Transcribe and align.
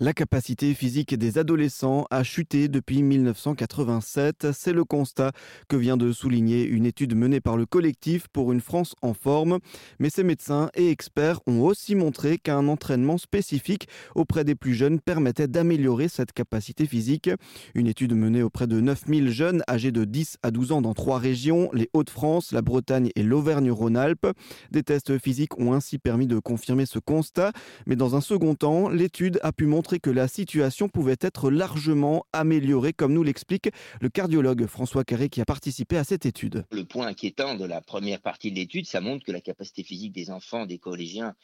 La 0.00 0.12
capacité 0.12 0.74
physique 0.74 1.16
des 1.18 1.38
adolescents 1.38 2.06
a 2.12 2.22
chuté 2.22 2.68
depuis 2.68 3.02
1987. 3.02 4.52
C'est 4.52 4.72
le 4.72 4.84
constat 4.84 5.32
que 5.66 5.74
vient 5.74 5.96
de 5.96 6.12
souligner 6.12 6.62
une 6.62 6.86
étude 6.86 7.16
menée 7.16 7.40
par 7.40 7.56
le 7.56 7.66
collectif 7.66 8.28
pour 8.28 8.52
une 8.52 8.60
France 8.60 8.94
en 9.02 9.12
forme. 9.12 9.58
Mais 9.98 10.08
ces 10.08 10.22
médecins 10.22 10.70
et 10.76 10.90
experts 10.90 11.40
ont 11.48 11.62
aussi 11.62 11.96
montré 11.96 12.38
qu'un 12.38 12.68
entraînement 12.68 13.18
spécifique 13.18 13.88
auprès 14.14 14.44
des 14.44 14.54
plus 14.54 14.72
jeunes 14.72 15.00
permettait 15.00 15.48
d'améliorer 15.48 16.06
cette 16.06 16.30
capacité 16.30 16.86
physique. 16.86 17.28
Une 17.74 17.88
étude 17.88 18.14
menée 18.14 18.44
auprès 18.44 18.68
de 18.68 18.78
9000 18.78 19.30
jeunes 19.30 19.64
âgés 19.68 19.90
de 19.90 20.04
10 20.04 20.36
à 20.44 20.52
12 20.52 20.70
ans 20.70 20.80
dans 20.80 20.94
trois 20.94 21.18
régions, 21.18 21.70
les 21.72 21.90
Hauts-de-France, 21.92 22.52
la 22.52 22.62
Bretagne 22.62 23.10
et 23.16 23.24
l'Auvergne-Rhône-Alpes. 23.24 24.28
Des 24.70 24.84
tests 24.84 25.18
physiques 25.18 25.58
ont 25.58 25.72
ainsi 25.72 25.98
permis 25.98 26.28
de 26.28 26.38
confirmer 26.38 26.86
ce 26.86 27.00
constat. 27.00 27.50
Mais 27.88 27.96
dans 27.96 28.14
un 28.14 28.20
second 28.20 28.54
temps, 28.54 28.88
l'étude 28.88 29.40
a 29.42 29.50
pu 29.50 29.66
montrer 29.66 29.87
que 29.96 30.10
la 30.10 30.28
situation 30.28 30.88
pouvait 30.88 31.16
être 31.20 31.50
largement 31.50 32.26
améliorée, 32.32 32.92
comme 32.92 33.14
nous 33.14 33.22
l'explique 33.22 33.70
le 34.00 34.10
cardiologue 34.10 34.66
François 34.66 35.04
Carré 35.04 35.30
qui 35.30 35.40
a 35.40 35.44
participé 35.44 35.96
à 35.96 36.04
cette 36.04 36.26
étude. 36.26 36.64
Le 36.70 36.84
point 36.84 37.06
inquiétant 37.06 37.54
de 37.54 37.64
la 37.64 37.80
première 37.80 38.20
partie 38.20 38.50
de 38.50 38.56
l'étude, 38.56 38.86
ça 38.86 39.00
montre 39.00 39.24
que 39.24 39.32
la 39.32 39.40
capacité 39.40 39.82
physique 39.82 40.12
des 40.12 40.30
enfants, 40.30 40.66
des 40.66 40.78
collégiens, 40.78 41.34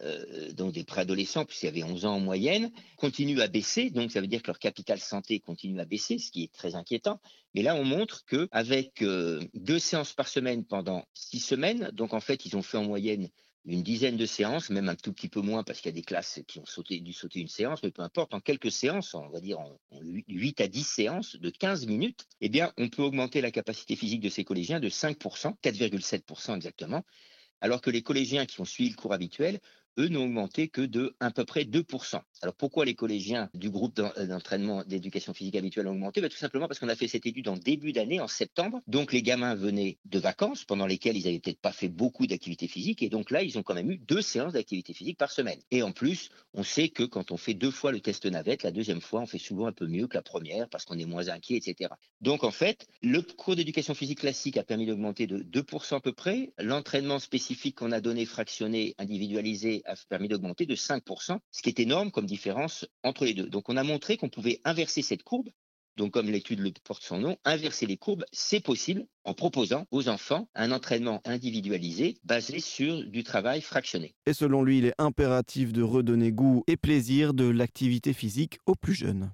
euh, 0.00 0.52
donc 0.52 0.72
des 0.72 0.84
préadolescents, 0.84 1.44
puisqu'il 1.44 1.66
y 1.66 1.68
avait 1.68 1.82
11 1.82 2.06
ans 2.06 2.14
en 2.14 2.20
moyenne, 2.20 2.72
continue 2.96 3.40
à 3.40 3.48
baisser. 3.48 3.90
Donc, 3.90 4.10
ça 4.10 4.20
veut 4.20 4.26
dire 4.26 4.42
que 4.42 4.46
leur 4.48 4.58
capital 4.58 4.98
santé 4.98 5.38
continue 5.38 5.78
à 5.80 5.84
baisser, 5.84 6.18
ce 6.18 6.30
qui 6.30 6.44
est 6.44 6.52
très 6.52 6.74
inquiétant. 6.74 7.20
Mais 7.54 7.62
là, 7.62 7.76
on 7.76 7.84
montre 7.84 8.24
qu'avec 8.24 9.02
euh, 9.02 9.40
deux 9.54 9.78
séances 9.78 10.14
par 10.14 10.28
semaine 10.28 10.64
pendant 10.64 11.04
six 11.12 11.40
semaines, 11.40 11.90
donc 11.92 12.14
en 12.14 12.20
fait, 12.20 12.46
ils 12.46 12.56
ont 12.56 12.62
fait 12.62 12.78
en 12.78 12.84
moyenne 12.84 13.28
une 13.64 13.82
dizaine 13.82 14.16
de 14.16 14.26
séances, 14.26 14.70
même 14.70 14.88
un 14.88 14.96
tout 14.96 15.12
petit 15.12 15.28
peu 15.28 15.40
moins 15.40 15.62
parce 15.62 15.80
qu'il 15.80 15.90
y 15.90 15.94
a 15.94 15.94
des 15.94 16.02
classes 16.02 16.40
qui 16.48 16.58
ont 16.58 16.64
dû 16.88 17.12
sauter 17.12 17.40
une 17.40 17.48
séance, 17.48 17.82
mais 17.82 17.90
peu 17.90 18.02
importe, 18.02 18.34
en 18.34 18.40
quelques 18.40 18.72
séances, 18.72 19.14
on 19.14 19.28
va 19.28 19.40
dire 19.40 19.60
en, 19.60 19.78
8 20.02 20.60
à 20.60 20.68
10 20.68 20.82
séances 20.84 21.36
de 21.36 21.50
15 21.50 21.86
minutes, 21.86 22.26
eh 22.40 22.48
bien, 22.48 22.72
on 22.76 22.88
peut 22.88 23.02
augmenter 23.02 23.40
la 23.40 23.50
capacité 23.50 23.94
physique 23.94 24.20
de 24.20 24.28
ces 24.28 24.44
collégiens 24.44 24.80
de 24.80 24.88
5%, 24.88 25.54
4,7% 25.62 26.56
exactement, 26.56 27.04
alors 27.60 27.80
que 27.80 27.90
les 27.90 28.02
collégiens 28.02 28.46
qui 28.46 28.60
ont 28.60 28.64
suivi 28.64 28.90
le 28.90 28.96
cours 28.96 29.12
habituel 29.12 29.60
eux, 29.98 30.08
n'ont 30.08 30.24
augmenté 30.24 30.68
que 30.68 30.82
de 30.82 31.14
à 31.20 31.30
peu 31.30 31.44
près 31.44 31.64
2%. 31.64 32.20
Alors 32.42 32.54
pourquoi 32.54 32.84
les 32.84 32.94
collégiens 32.94 33.48
du 33.54 33.70
groupe 33.70 33.98
euh, 33.98 34.26
d'entraînement 34.26 34.82
d'éducation 34.84 35.32
physique 35.34 35.56
habituelle 35.56 35.86
ont 35.86 35.92
augmenté? 35.92 36.20
Ben, 36.20 36.28
Tout 36.28 36.36
simplement 36.36 36.66
parce 36.66 36.80
qu'on 36.80 36.88
a 36.88 36.96
fait 36.96 37.08
cette 37.08 37.26
étude 37.26 37.48
en 37.48 37.56
début 37.56 37.92
d'année, 37.92 38.20
en 38.20 38.28
septembre. 38.28 38.80
Donc 38.86 39.12
les 39.12 39.22
gamins 39.22 39.54
venaient 39.54 39.98
de 40.04 40.18
vacances 40.18 40.64
pendant 40.64 40.86
lesquelles 40.86 41.16
ils 41.16 41.24
n'avaient 41.24 41.40
peut-être 41.40 41.60
pas 41.60 41.72
fait 41.72 41.88
beaucoup 41.88 42.26
d'activité 42.26 42.68
physique. 42.68 43.02
Et 43.02 43.08
donc 43.08 43.30
là, 43.30 43.42
ils 43.42 43.58
ont 43.58 43.62
quand 43.62 43.74
même 43.74 43.90
eu 43.90 43.98
deux 43.98 44.22
séances 44.22 44.54
d'activité 44.54 44.92
physique 44.92 45.18
par 45.18 45.30
semaine. 45.30 45.58
Et 45.70 45.82
en 45.82 45.92
plus, 45.92 46.30
on 46.54 46.62
sait 46.62 46.88
que 46.88 47.02
quand 47.04 47.30
on 47.30 47.36
fait 47.36 47.54
deux 47.54 47.70
fois 47.70 47.92
le 47.92 48.00
test 48.00 48.26
navette, 48.26 48.62
la 48.62 48.72
deuxième 48.72 49.00
fois, 49.00 49.20
on 49.20 49.26
fait 49.26 49.38
souvent 49.38 49.66
un 49.66 49.72
peu 49.72 49.86
mieux 49.86 50.06
que 50.06 50.14
la 50.14 50.22
première 50.22 50.68
parce 50.68 50.84
qu'on 50.84 50.98
est 50.98 51.06
moins 51.06 51.28
inquiet, 51.28 51.56
etc. 51.56 51.90
Donc 52.20 52.44
en 52.44 52.50
fait, 52.50 52.88
le 53.02 53.22
cours 53.22 53.56
d'éducation 53.56 53.94
physique 53.94 54.20
classique 54.20 54.56
a 54.56 54.64
permis 54.64 54.86
d'augmenter 54.86 55.26
de 55.26 55.38
2% 55.38 55.96
à 55.96 56.00
peu 56.00 56.12
près. 56.12 56.52
L'entraînement 56.58 57.18
spécifique 57.18 57.76
qu'on 57.76 57.92
a 57.92 58.00
donné 58.00 58.26
fractionné, 58.26 58.94
individualisé, 58.98 59.81
a 59.86 59.94
permis 60.08 60.28
d'augmenter 60.28 60.66
de 60.66 60.74
5%, 60.74 61.38
ce 61.50 61.62
qui 61.62 61.68
est 61.68 61.80
énorme 61.80 62.10
comme 62.10 62.26
différence 62.26 62.86
entre 63.02 63.24
les 63.24 63.34
deux. 63.34 63.48
Donc 63.48 63.68
on 63.68 63.76
a 63.76 63.82
montré 63.82 64.16
qu'on 64.16 64.28
pouvait 64.28 64.60
inverser 64.64 65.02
cette 65.02 65.22
courbe. 65.22 65.48
Donc 65.96 66.12
comme 66.12 66.30
l'étude 66.30 66.60
le 66.60 66.72
porte 66.84 67.02
son 67.02 67.18
nom, 67.18 67.36
inverser 67.44 67.86
les 67.86 67.98
courbes, 67.98 68.24
c'est 68.32 68.60
possible 68.60 69.06
en 69.24 69.34
proposant 69.34 69.86
aux 69.90 70.08
enfants 70.08 70.48
un 70.54 70.72
entraînement 70.72 71.20
individualisé 71.24 72.16
basé 72.24 72.60
sur 72.60 73.04
du 73.04 73.24
travail 73.24 73.60
fractionné. 73.60 74.14
Et 74.24 74.32
selon 74.32 74.62
lui, 74.62 74.78
il 74.78 74.86
est 74.86 74.94
impératif 74.98 75.72
de 75.72 75.82
redonner 75.82 76.32
goût 76.32 76.64
et 76.66 76.78
plaisir 76.78 77.34
de 77.34 77.44
l'activité 77.44 78.14
physique 78.14 78.58
aux 78.64 78.74
plus 78.74 78.94
jeunes. 78.94 79.32